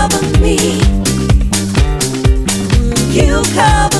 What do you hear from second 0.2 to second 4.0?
me. You cover